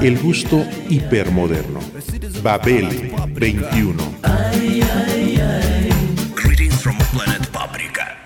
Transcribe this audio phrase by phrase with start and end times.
[0.00, 1.80] El gusto hipermoderno.
[2.42, 4.02] Babel 21.
[6.34, 8.16] Greetings from planet Paprika.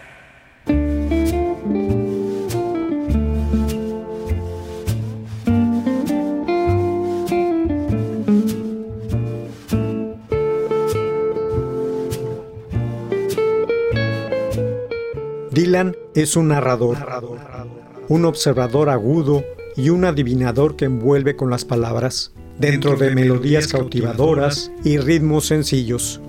[15.50, 16.98] Dylan es un narrador,
[18.08, 24.70] un observador agudo y un adivinador que envuelve con las palabras, dentro de melodías cautivadoras
[24.84, 26.20] y ritmos sencillos.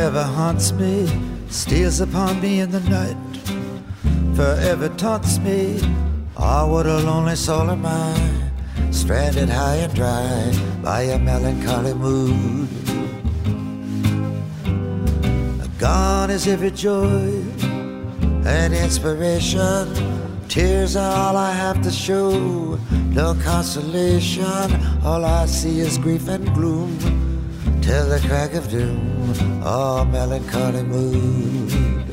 [0.00, 1.06] Forever haunts me,
[1.50, 3.18] steals upon me in the night,
[4.34, 5.78] forever taunts me.
[6.38, 8.14] Ah, what a lonely soul am I,
[8.92, 12.66] stranded high and dry by a melancholy mood.
[15.78, 17.44] Gone is every joy
[18.46, 19.84] and inspiration.
[20.48, 22.78] Tears are all I have to show.
[22.90, 24.66] No consolation,
[25.04, 26.96] all I see is grief and gloom.
[27.82, 29.09] Till the crack of doom,
[29.64, 32.06] oh melancholy mood.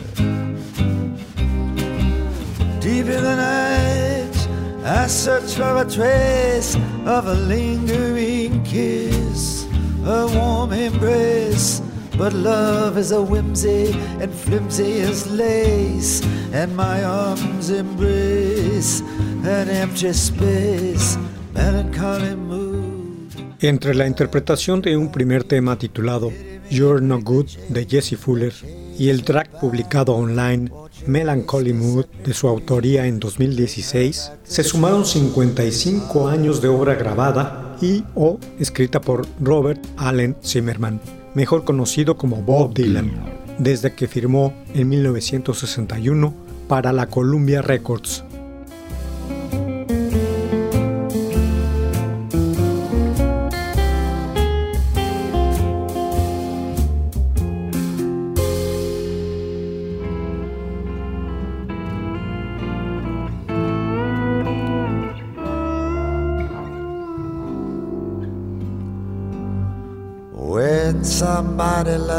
[2.80, 4.38] Deep in the night,
[4.86, 9.68] I search for a trace of a lingering kiss,
[10.06, 11.82] a warm embrace.
[12.18, 19.02] But love is a whimsy and flimsy as lace, and my arms embrace
[19.44, 21.18] an empty space,
[21.54, 23.32] melancholy mood.
[23.62, 26.32] Entre la interpretación de un primer tema titulado
[26.70, 28.54] You're No Good de Jesse Fuller
[28.98, 30.70] y el track publicado online
[31.06, 38.04] Melancholy Mood de su autoría en 2016, se sumaron 55 años de obra grabada y
[38.16, 41.00] o escrita por Robert Allen Zimmerman,
[41.36, 43.12] mejor conocido como Bob Dylan,
[43.60, 46.34] desde que firmó en 1961
[46.68, 48.24] para la Columbia Records.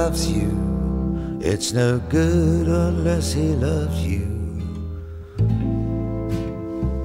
[0.09, 4.27] Loves you, it's no good unless he loves you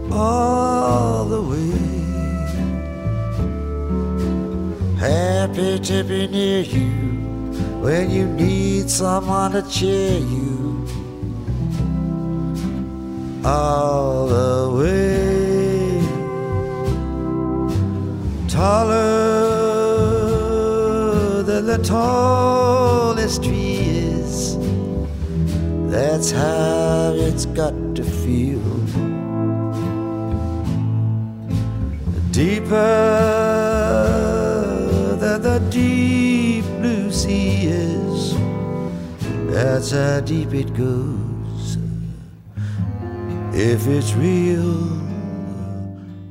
[0.10, 2.00] all the way.
[4.98, 6.92] Happy to be near you
[7.84, 10.88] when you need someone to cheer you
[13.44, 16.00] all the way.
[18.48, 19.23] Taller
[21.78, 23.78] the tallest tree
[24.14, 24.58] is.
[25.90, 28.62] That's how it's got to feel.
[32.30, 32.76] Deeper
[35.20, 38.36] than the deep blue sea is.
[39.50, 41.78] That's how deep it goes.
[43.52, 44.94] If it's real.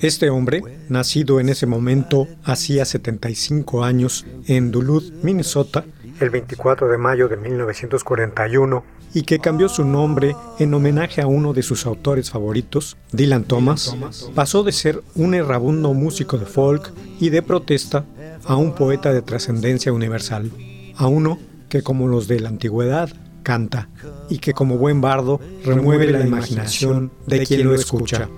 [0.00, 0.62] Este hombre,
[0.92, 5.84] nacido en ese momento hacía 75 años en Duluth, Minnesota,
[6.20, 8.84] el 24 de mayo de 1941,
[9.14, 13.96] y que cambió su nombre en homenaje a uno de sus autores favoritos, Dylan Thomas,
[14.34, 18.04] pasó de ser un errabundo músico de folk y de protesta
[18.44, 20.50] a un poeta de trascendencia universal,
[20.96, 23.10] a uno que como los de la antigüedad
[23.42, 23.88] canta
[24.28, 28.28] y que como buen bardo remueve la imaginación de quien lo escucha.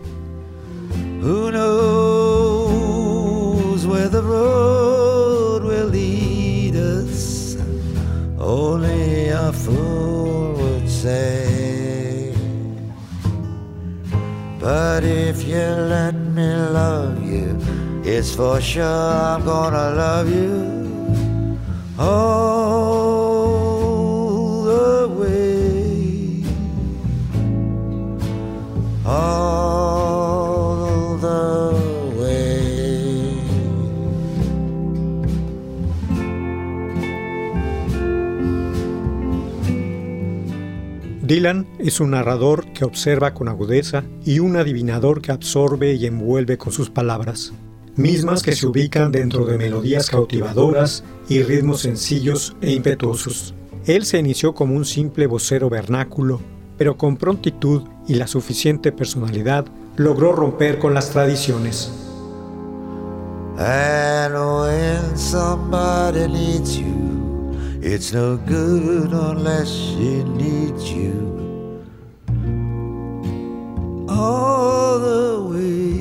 [4.04, 7.56] Where the road will lead us.
[8.38, 12.34] Only a fool would say.
[14.60, 17.58] But if you let me love you,
[18.04, 21.56] it's for sure I'm gonna love you.
[21.98, 23.24] All
[24.64, 26.44] the way.
[29.06, 29.53] All
[41.24, 46.58] Dylan es un narrador que observa con agudeza y un adivinador que absorbe y envuelve
[46.58, 47.54] con sus palabras,
[47.96, 53.54] mismas que se ubican dentro de melodías cautivadoras y ritmos sencillos e impetuosos.
[53.86, 56.42] Él se inició como un simple vocero vernáculo,
[56.76, 59.64] pero con prontitud y la suficiente personalidad
[59.96, 61.90] logró romper con las tradiciones.
[67.86, 71.84] It's no good unless she needs you.
[74.08, 76.00] All the way.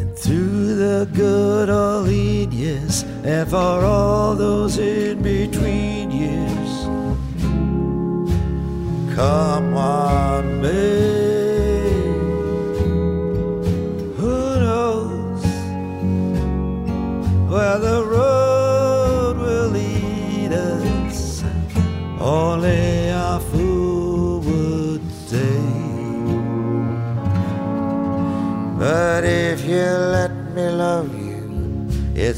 [0.00, 6.86] And through the good or lean years, and for all those in between years.
[9.14, 12.06] Come on, babe.
[14.16, 15.44] Who knows
[17.50, 18.25] where the road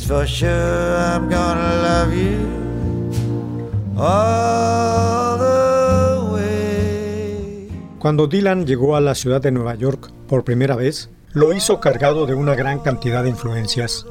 [0.09, 2.39] for sure I'm gonna love you
[3.95, 7.69] all the way.
[7.99, 12.25] Cuando Dylan llegó a la ciudad de Nueva York por primera vez, lo hizo cargado
[12.25, 14.07] de una gran cantidad de influencias.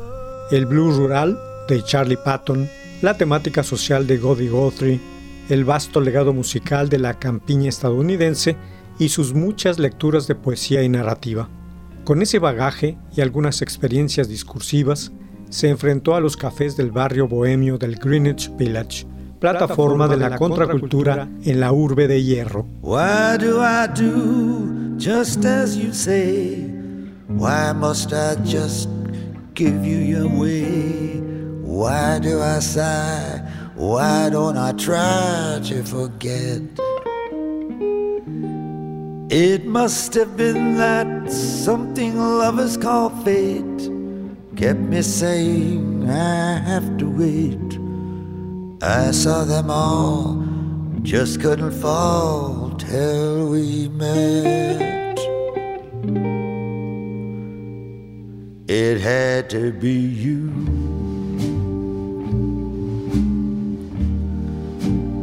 [0.52, 2.70] El blues rural de Charlie Patton,
[3.02, 5.02] la temática social de Goldie Guthrie,
[5.50, 8.56] el vasto legado musical de la campiña estadounidense
[9.00, 11.50] y sus muchas lecturas de poesía y narrativa.
[12.04, 15.12] Con ese bagaje y algunas experiencias discursivas,
[15.50, 19.06] se enfrentó a los cafés del barrio bohemio del Greenwich Village,
[19.40, 22.66] plataforma de la contracultura en la urbe de hierro.
[22.82, 26.66] Why do I do just as you say?
[27.30, 28.90] Why must I just
[29.54, 31.22] give you your way?
[31.62, 33.42] Why do I sigh?
[33.76, 36.62] Why don't I try to forget?
[39.30, 43.67] It must have been that something lovers call fate
[44.58, 47.78] kept me saying I have to wait.
[48.82, 50.44] I saw them all,
[51.04, 55.20] just couldn't fall till we met.
[58.68, 60.52] It had to be you.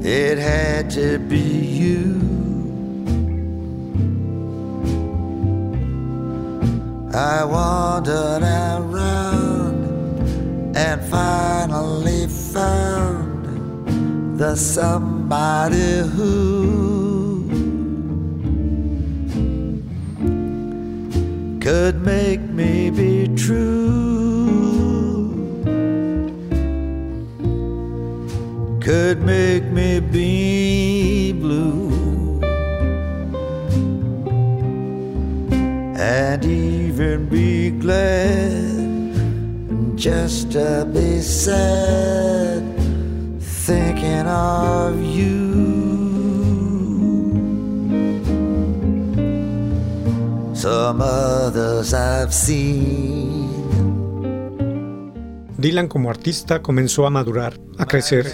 [0.05, 2.24] It had to be you.
[7.15, 9.87] I wandered around
[10.77, 17.47] and finally found the somebody who
[21.61, 23.63] could make me be true,
[28.81, 30.44] could make me be
[36.97, 38.85] be glad
[39.97, 42.63] just to be sad
[43.41, 45.55] thinking of you.
[50.55, 53.45] Some others I've seen.
[55.59, 58.27] Dylan como artista comenzó a madurar, a crecer.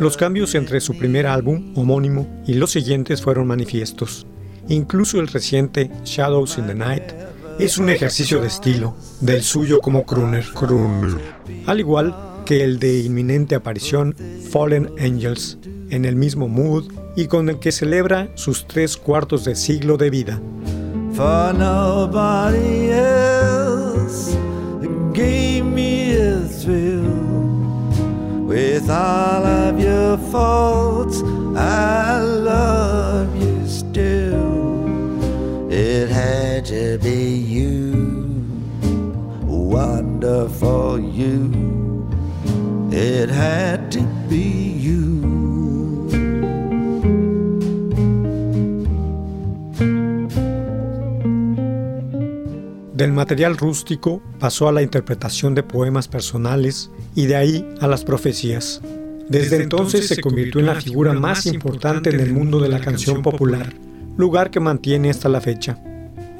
[0.00, 4.26] Los cambios entre su primer álbum, homónimo, y los siguientes fueron manifiestos.
[4.68, 7.19] Incluso el reciente Shadows in the Night
[7.60, 10.44] es un ejercicio de estilo, del suyo como crooner.
[11.66, 14.16] Al igual que el de inminente aparición
[14.50, 15.58] Fallen Angels,
[15.90, 20.10] en el mismo mood y con el que celebra sus tres cuartos de siglo de
[20.10, 20.40] vida.
[21.12, 24.34] For nobody else
[25.12, 27.02] gave me a thrill.
[28.46, 31.22] With all of your faults,
[31.56, 33.39] I love you
[36.70, 38.44] to be you,
[39.44, 41.50] wonderful you.
[42.92, 45.20] It had to be you.
[52.94, 58.04] Del material rústico pasó a la interpretación de poemas personales y de ahí a las
[58.04, 58.80] profecías.
[59.28, 63.22] Desde entonces se convirtió en la figura más importante en el mundo de la canción
[63.22, 63.74] popular,
[64.16, 65.82] lugar que mantiene hasta la fecha.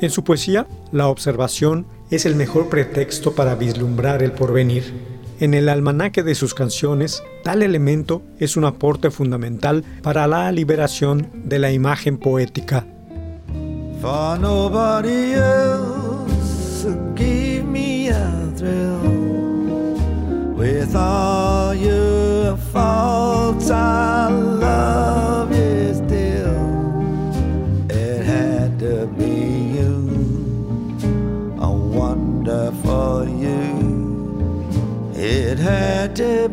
[0.00, 4.95] En su poesía, la observación es el mejor pretexto para vislumbrar el porvenir.
[5.40, 11.28] En el almanaque de sus canciones, tal elemento es un aporte fundamental para la liberación
[11.45, 12.87] de la imagen poética.
[35.60, 36.50] Had to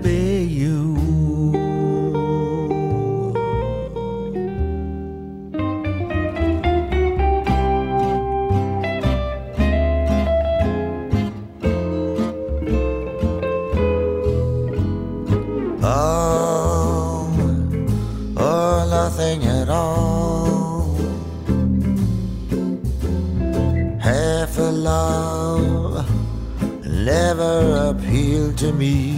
[28.57, 29.15] to me.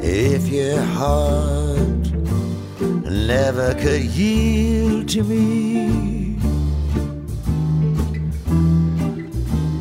[0.00, 2.04] If your heart
[3.10, 6.36] never could yield to me.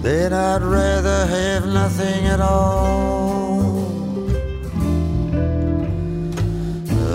[0.01, 3.13] Then I'd rather have nothing at all.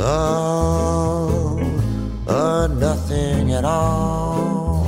[0.05, 1.61] all
[2.27, 4.87] or nothing at all.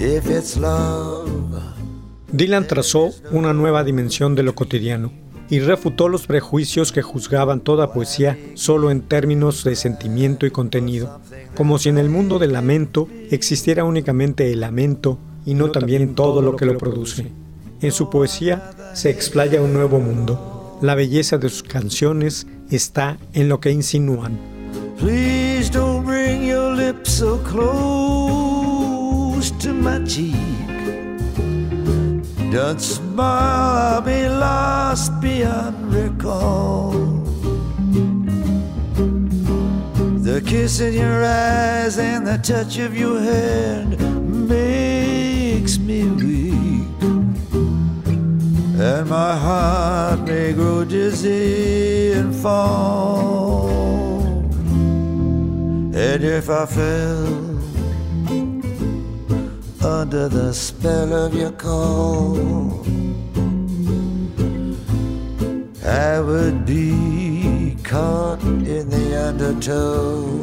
[0.00, 1.23] If it's love,
[2.34, 5.12] Dylan trazó una nueva dimensión de lo cotidiano
[5.48, 11.20] y refutó los prejuicios que juzgaban toda poesía solo en términos de sentimiento y contenido,
[11.54, 16.42] como si en el mundo del lamento existiera únicamente el lamento y no también todo
[16.42, 17.30] lo que lo produce.
[17.80, 20.76] En su poesía se explaya un nuevo mundo.
[20.82, 24.40] La belleza de sus canciones está en lo que insinúan.
[24.98, 28.72] please don't bring your lips so close
[29.60, 29.94] to my.
[32.54, 36.92] Don't smile, I'll be lost beyond recall.
[40.22, 43.98] The kiss in your eyes and the touch of your hand
[44.48, 47.02] makes me weak.
[48.78, 53.66] And my heart may grow dizzy and fall.
[55.92, 57.43] And if I fell
[59.84, 62.36] under the spell of your call,
[65.84, 70.42] I would be caught in the undertow.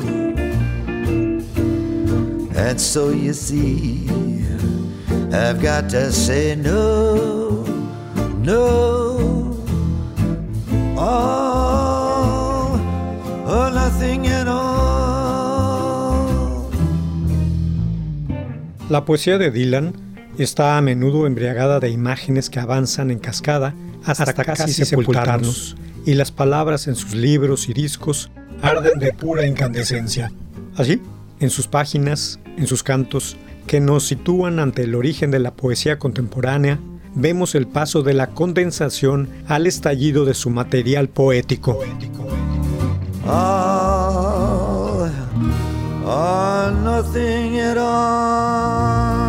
[2.56, 4.08] And so you see,
[5.34, 7.64] I've got to say no,
[8.38, 9.11] no,
[18.92, 19.94] La poesía de Dylan
[20.38, 26.34] está a menudo embriagada de imágenes que avanzan en cascada hasta, casi, sepultarnos, y las
[26.34, 28.32] palabras en sus libros y discos
[28.62, 30.34] arden de pura incandescencia.
[30.76, 31.02] Así,
[31.40, 35.98] en sus páginas, en sus cantos, que nos sitúan ante el origen de la poesía
[35.98, 36.78] contemporánea,
[37.16, 41.80] vemos el paso de la condensación al estallido de su material poético.
[43.24, 43.81] all
[46.04, 49.22] nothing all.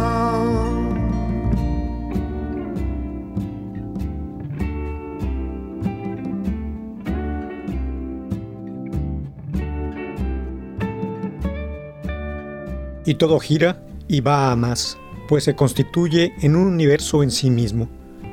[13.05, 14.97] Y todo gira y va a más,
[15.29, 17.88] pues se constituye en un universo en sí mismo.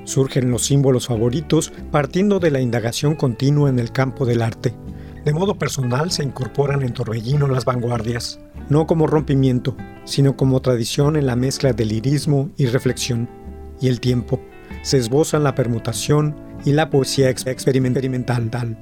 [0.06, 4.74] Surgen los símbolos favoritos partiendo de la indagación continua en el campo del arte.
[5.30, 11.16] De modo personal se incorporan en Torbellino las vanguardias, no como rompimiento, sino como tradición
[11.18, 13.30] en la mezcla de lirismo y reflexión.
[13.80, 14.42] Y el tiempo,
[14.82, 18.76] se esbozan la permutación y la poesía ex- experimental.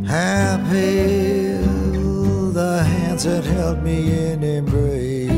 [0.07, 1.59] Happy
[2.53, 5.31] the hands that held me in embrace.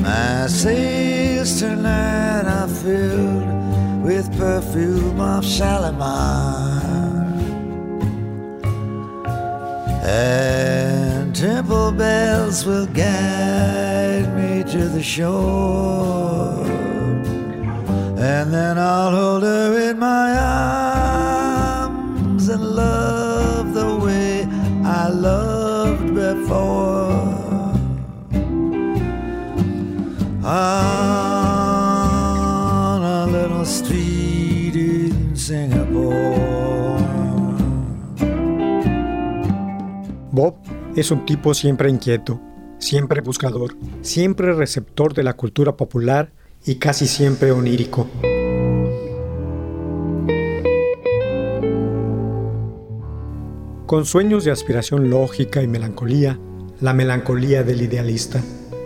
[0.00, 2.37] My sails tonight
[4.60, 6.82] perfume of Shalimar.
[10.02, 16.64] And temple bells will guide me to the shore.
[18.18, 20.77] And then I'll hold her in my arms
[41.00, 42.40] es un tipo siempre inquieto,
[42.78, 46.32] siempre buscador, siempre receptor de la cultura popular
[46.66, 48.08] y casi siempre onírico.
[53.86, 56.38] Con sueños de aspiración lógica y melancolía,
[56.80, 58.42] la melancolía del idealista,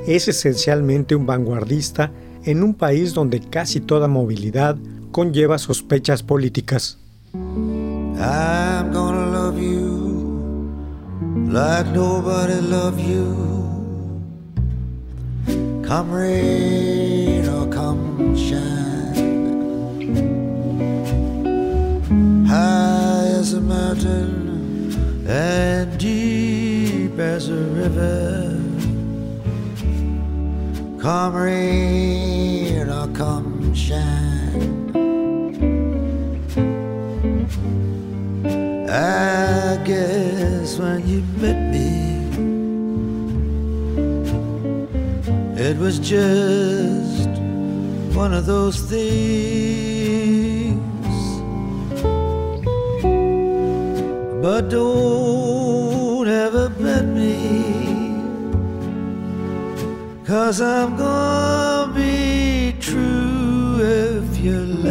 [0.07, 2.12] es esencialmente un vanguardista
[2.45, 4.76] en un país donde casi toda movilidad
[5.12, 6.99] conlleva sospechas políticas.
[11.52, 13.28] Like nobody loved you.
[15.85, 19.26] Come rain or come shine.
[22.47, 28.59] High as a mountain and deep as a river.
[31.02, 34.32] Come rain or come shine.
[38.94, 41.88] I guess when you met me,
[45.56, 47.30] it was just
[48.14, 49.08] one of those things.
[54.42, 58.14] But don't ever bet me,
[60.26, 64.82] cause I'm gonna be true if you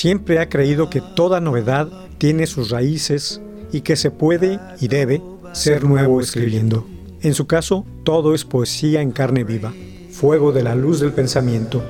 [0.00, 1.86] Siempre ha creído que toda novedad
[2.16, 5.20] tiene sus raíces y que se puede y debe
[5.52, 6.86] ser nuevo escribiendo.
[7.20, 9.74] En su caso, todo es poesía en carne viva,
[10.10, 11.84] fuego de la luz del pensamiento.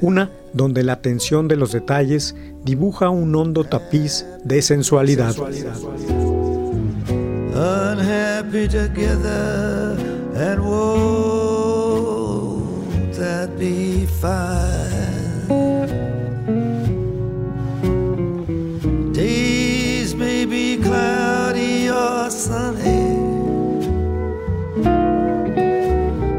[0.00, 5.36] Una donde la atención de los detalles dibuja un hondo tapiz de sensualidad.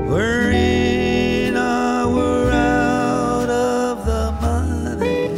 [0.10, 5.30] We're in or out of the money.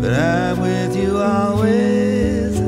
[0.00, 2.58] But I'm with you always.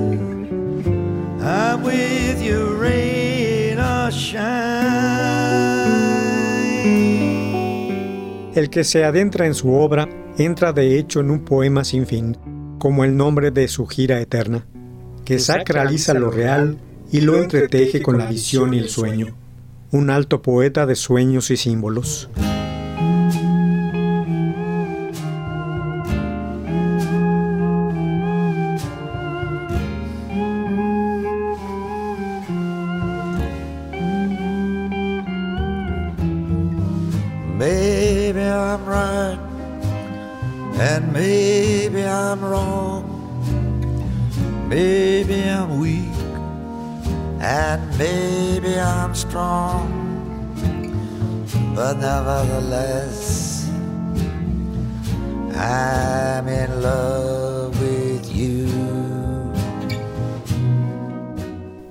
[1.43, 4.13] I'm with you, rain or.
[8.55, 12.37] El que se adentra en su obra entra de hecho en un poema sin fin,
[12.79, 14.67] como el nombre de su gira eterna,
[15.25, 16.79] que sacraliza lo real
[17.11, 19.35] y lo entreteje con la visión y el sueño.
[19.93, 22.29] Un alto poeta de sueños y símbolos.
[47.47, 49.87] And maybe I'm strong.
[51.75, 53.69] But nevertheless,
[55.55, 58.67] I'm in love with you.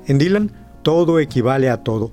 [0.08, 0.52] En Dylan,
[0.84, 2.12] todo equivale a todo.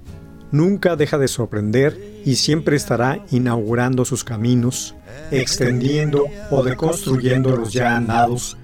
[0.50, 4.94] Nunca deja de sorprender y siempre estará inaugurando sus caminos,
[5.30, 8.56] extendiendo o deconstruyendo los ya andados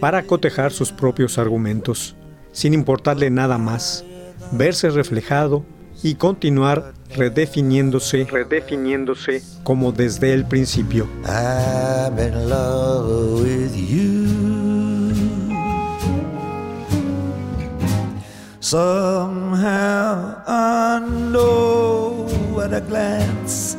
[0.00, 2.16] para cotejar sus propios argumentos,
[2.58, 4.04] sin importarle nada más,
[4.50, 5.64] verse reflejado
[6.02, 11.06] y continuar redefiniéndose, redefiniéndose como desde el principio.
[11.24, 14.26] I'm in love with you.
[18.58, 20.98] Somehow I
[21.30, 22.26] know
[22.60, 23.76] at a glance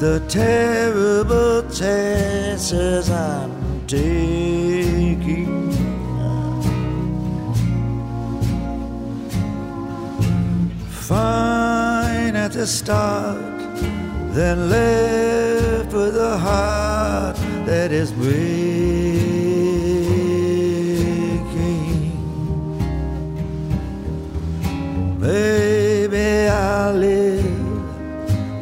[0.00, 3.50] the terrible chances I'm
[3.86, 4.95] taking.
[12.56, 13.36] The start,
[14.32, 18.32] then left with a heart that is breaking.
[25.20, 27.44] Maybe I'll live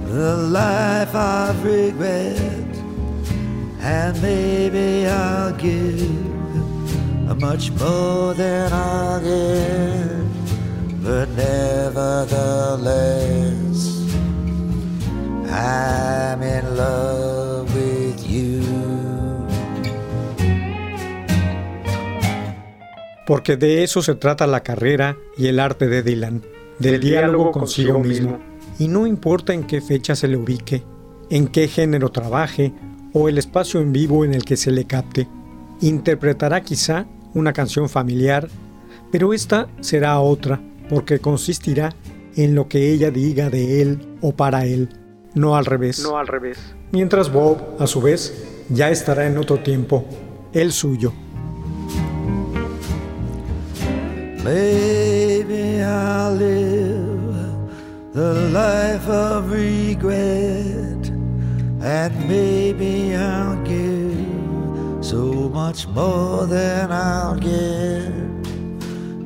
[0.09, 2.77] the life of regret,
[3.79, 6.11] and maybe I'll give
[7.39, 10.27] much more than I'll get,
[11.01, 13.64] but nevertheless,
[15.57, 18.61] I'm in love with you.
[23.25, 26.43] Porque de eso se trata la carrera y el arte de Dylan,
[26.81, 28.41] del diálogo consigo mismo.
[28.81, 30.83] Y no importa en qué fecha se le ubique,
[31.31, 32.73] en qué género trabaje
[33.13, 35.29] o el espacio en vivo en el que se le capte,
[35.81, 38.49] interpretará quizá una canción familiar,
[39.13, 41.95] pero esta será otra porque consistirá
[42.35, 44.89] en lo que ella diga de él o para él,
[45.35, 46.03] no al revés.
[46.03, 46.59] No al revés.
[46.93, 50.05] Mientras Bob, a su vez, ya estará en otro tiempo,
[50.53, 51.13] el suyo.
[54.45, 57.35] Maybe I'll live
[58.13, 61.11] the life of regret,
[61.81, 64.15] and maybe I'll give
[65.01, 68.13] so much more than I'll get,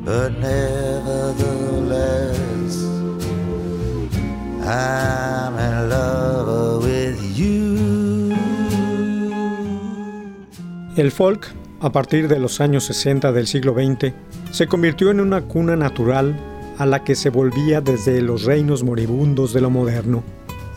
[0.05, 2.39] but nevertheless,
[4.71, 8.35] I'm in love with you.
[10.95, 11.47] El folk,
[11.81, 14.13] a partir de los años 60 del siglo XX,
[14.53, 16.37] se convirtió en una cuna natural
[16.77, 20.23] a la que se volvía desde los reinos moribundos de lo moderno,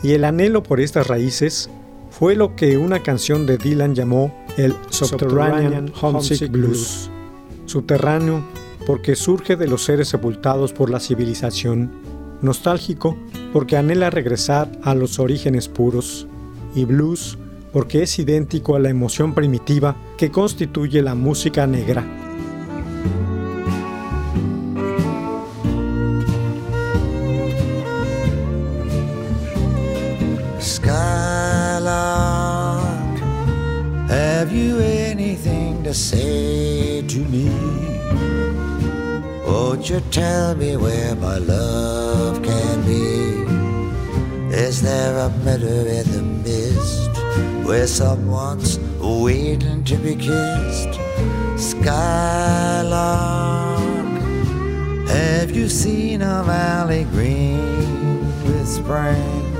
[0.02, 1.68] y el anhelo por estas raíces
[2.08, 7.10] fue lo que una canción de Dylan llamó el Subterranean Homesick Blues.
[7.66, 8.42] Subterráneo
[8.86, 11.92] porque surge de los seres sepultados por la civilización,
[12.40, 13.18] nostálgico
[13.52, 16.26] porque anhela regresar a los orígenes puros,
[16.74, 17.38] y blues
[17.72, 22.04] porque es idéntico a la emoción primitiva que constituye la música negra.
[30.60, 31.72] Skylark,
[34.08, 37.91] have you anything to say to me?
[39.52, 43.44] Won't you tell me where my love can be?
[44.56, 47.10] Is there a meadow in the mist
[47.66, 50.98] where someone's waiting to be kissed?
[51.58, 52.96] Skylark,
[55.08, 59.52] have you seen a valley green with spring?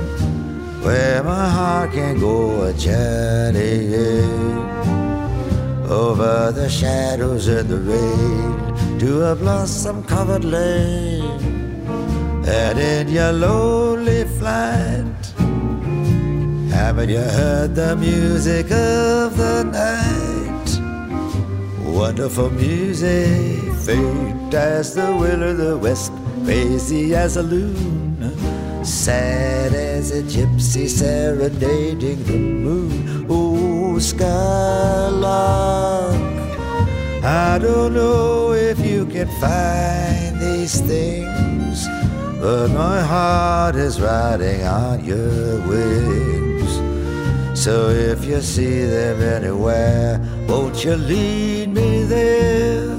[0.83, 4.27] where my heart can go a journeying
[5.87, 8.72] over the shadows and the rain
[9.03, 11.25] to a blossom covered lane.
[12.47, 15.25] And in your lonely flight,
[16.71, 20.69] haven't you heard the music of the night?
[21.85, 26.13] Wonderful music, faint as the will of the west,
[26.45, 28.15] crazy as a loon.
[28.85, 33.25] Sad as a gypsy serenading the moon.
[33.29, 35.13] Oh, skylark,
[37.25, 41.87] I don't know if you can find these things,
[42.41, 46.81] but my heart is riding on your wings.
[47.57, 52.89] So if you see them anywhere, won't you lead me there?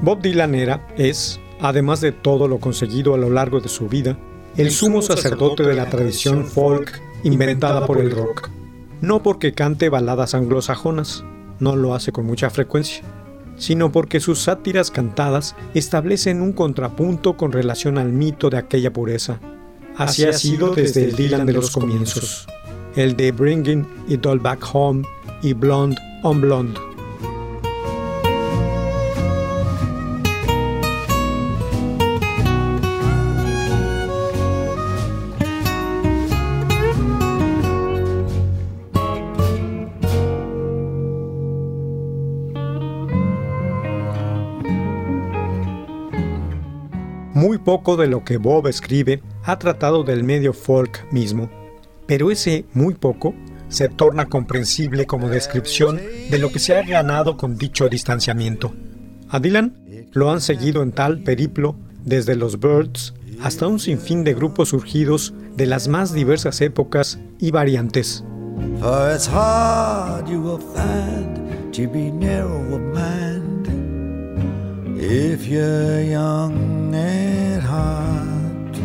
[0.00, 4.16] Bob Dylan era, es, además de todo lo conseguido a lo largo de su vida,
[4.56, 8.48] el sumo sacerdote de la tradición folk inventada por el rock.
[9.02, 11.22] No porque cante baladas anglosajonas,
[11.60, 13.04] no lo hace con mucha frecuencia,
[13.56, 19.40] sino porque sus sátiras cantadas establecen un contrapunto con relación al mito de aquella pureza.
[19.96, 22.46] Así ha sido desde el Dylan de los comienzos,
[22.96, 25.02] el de Bringing It All Back Home
[25.42, 26.91] y Blonde on Blonde.
[47.64, 51.50] Poco de lo que Bob escribe ha tratado del medio folk mismo,
[52.06, 53.34] pero ese muy poco
[53.68, 58.72] se torna comprensible como descripción de lo que se ha ganado con dicho distanciamiento.
[59.28, 64.34] A Dylan lo han seguido en tal periplo desde los Birds hasta un sinfín de
[64.34, 68.24] grupos surgidos de las más diversas épocas y variantes.
[77.60, 78.76] Heart.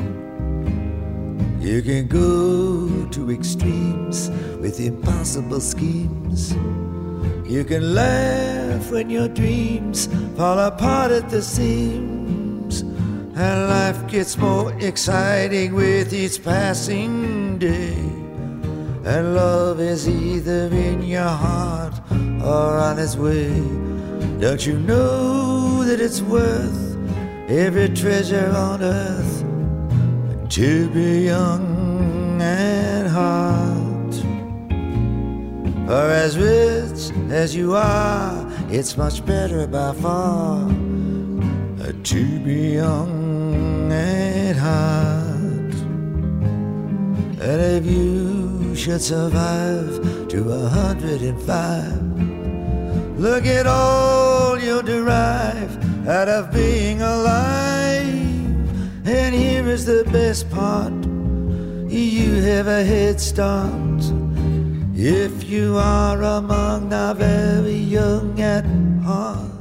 [1.60, 4.30] You can go to extremes
[4.62, 6.54] with impossible schemes.
[7.46, 12.84] You can laugh when your dreams fall apart at the seams.
[13.38, 17.94] and life gets more exciting with each passing day.
[19.06, 21.94] And love is either in your heart
[22.42, 23.54] or on its way.
[24.40, 26.97] Don't you know that it's worth
[27.48, 29.44] every treasure on earth
[30.50, 34.14] to be young and hot?
[35.88, 40.68] For as rich as you are, it's much better by far
[42.04, 45.28] to be young and hot.
[47.42, 52.02] And if you should survive to a hundred and five,
[53.18, 55.77] look at all you'll derive
[56.08, 58.08] out of being alive.
[59.06, 60.94] And here is the best part
[61.90, 64.04] you have a head start
[64.96, 68.66] if you are among the very young at
[69.04, 69.52] heart.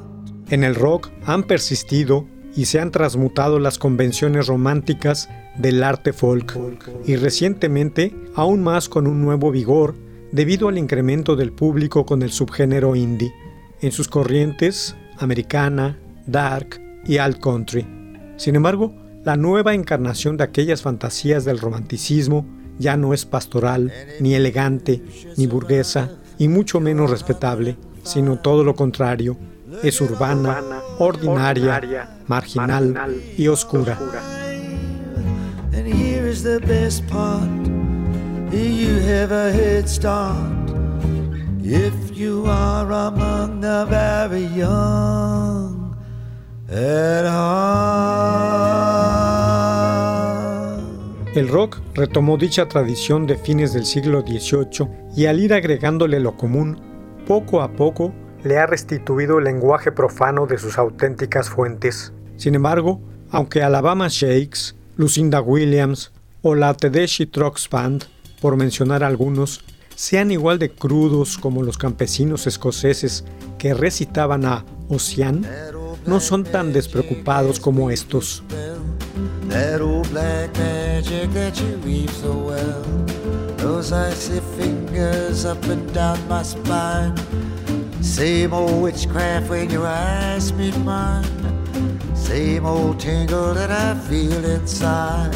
[0.50, 5.28] En el rock han persistido y se han transmutado las convenciones románticas
[5.58, 6.56] del arte folk
[7.04, 9.94] y recientemente aún más con un nuevo vigor
[10.32, 13.32] debido al incremento del público con el subgénero indie
[13.80, 17.86] en sus corrientes americana, dark y alt country.
[18.36, 22.46] Sin embargo, la nueva encarnación de aquellas fantasías del romanticismo
[22.78, 25.02] ya no es pastoral, ni elegante,
[25.36, 29.36] ni burguesa, y mucho menos respetable, sino todo lo contrario,
[29.82, 30.62] es urbana,
[30.98, 32.94] ordinaria, marginal
[33.36, 33.98] y oscura.
[41.68, 45.75] If you are among the very.
[51.36, 56.36] El rock retomó dicha tradición de fines del siglo XVIII y al ir agregándole lo
[56.36, 56.80] común,
[57.26, 62.12] poco a poco le ha restituido el lenguaje profano de sus auténticas fuentes.
[62.36, 63.00] Sin embargo,
[63.30, 66.10] aunque Alabama Shakes, Lucinda Williams
[66.42, 68.04] o la Tedeschi Trucks Band,
[68.40, 73.24] por mencionar algunos, sean igual de crudos como los campesinos escoceses
[73.58, 75.46] que recitaban a Ocean,
[76.06, 78.42] no son tan despreocupados como estos.
[88.00, 91.24] Same old witchcraft when your eyes meet mine.
[92.14, 95.34] Same old tingle that I feel inside.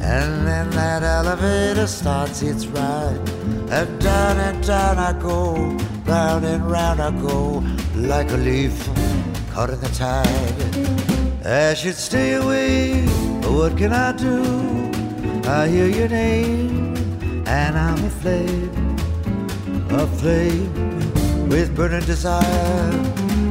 [0.00, 3.20] And then that elevator starts its ride.
[3.70, 5.54] And down and down I go,
[6.04, 9.13] round and round I go, like a leaf
[9.54, 11.46] caught in the tide.
[11.46, 13.06] I should stay away,
[13.40, 14.42] but what can I do?
[15.48, 16.96] I hear your name,
[17.46, 18.96] and I'm aflame,
[19.90, 22.90] aflame with burning desire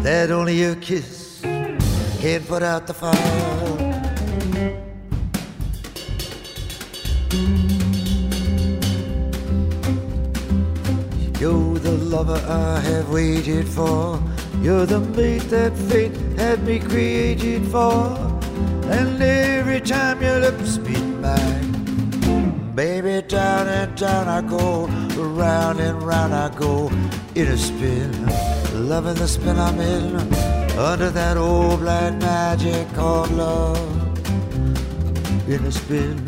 [0.04, 1.40] that only your kiss
[2.20, 3.64] can put out the fire.
[11.40, 14.33] You're the lover I have waited for.
[14.64, 18.16] You're the mate that fate had me created for.
[18.86, 26.02] And every time your lips meet mine, baby, down and down I go, round and
[26.02, 26.88] round I go,
[27.36, 28.10] in a spin,
[28.88, 30.16] loving the spin I'm in,
[30.80, 33.78] under that old black magic called love.
[35.50, 36.24] In a spin,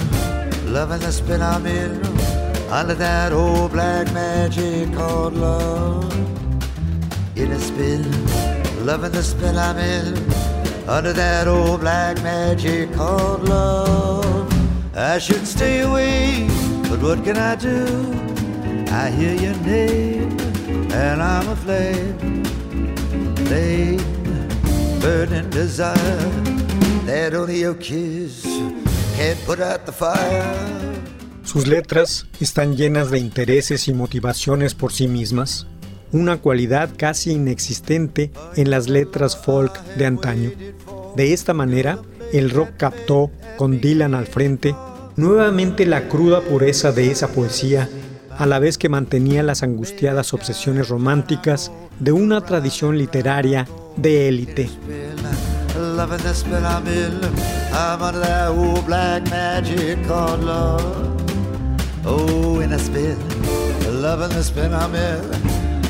[0.73, 2.05] loving the spin I'm in,
[2.69, 6.34] under that old black magic called love.
[7.35, 8.03] In a spin,
[8.85, 10.15] loving the spin I'm in,
[10.87, 14.47] under that old black magic called love.
[14.95, 16.47] I should stay away,
[16.89, 17.85] but what can I do?
[18.89, 20.37] I hear your name,
[20.93, 22.45] and I'm aflame,
[23.45, 23.99] flame,
[25.01, 26.29] burning desire
[27.05, 28.43] that only your kiss
[29.17, 30.85] can put out the fire.
[31.43, 35.67] Sus letras están llenas de intereses y motivaciones por sí mismas,
[36.15, 40.51] una cualidad casi inexistente en las letras folk de antaño.
[41.17, 41.99] De esta manera,
[42.31, 44.73] el rock captó, con Dylan al frente,
[45.17, 47.89] nuevamente la cruda pureza de esa poesía,
[48.37, 54.69] a la vez que mantenía las angustiadas obsesiones románticas de una tradición literaria de élite